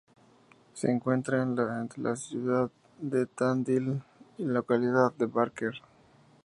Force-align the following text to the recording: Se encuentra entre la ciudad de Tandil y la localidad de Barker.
Se 0.73 0.89
encuentra 0.89 1.43
entre 1.43 1.65
la 1.97 2.15
ciudad 2.15 2.71
de 2.99 3.27
Tandil 3.27 4.01
y 4.39 4.45
la 4.45 4.53
localidad 4.53 5.13
de 5.19 5.27
Barker. 5.27 5.75